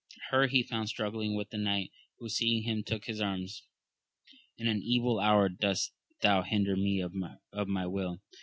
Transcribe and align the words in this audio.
Her 0.31 0.47
he 0.47 0.63
found 0.63 0.89
struggling 0.89 1.35
with 1.35 1.51
the 1.51 1.59
knight, 1.59 1.91
who 2.17 2.27
seeing 2.27 2.63
him 2.63 2.81
took 2.81 3.05
his 3.05 3.21
arms:— 3.21 3.67
In 4.57 4.67
an 4.67 4.81
evil 4.83 5.19
hour 5.19 5.47
dost 5.47 5.93
thou 6.23 6.41
hinder 6.41 6.75
me 6.75 6.99
of 6.99 7.13
my 7.67 7.85
will 7.85 8.19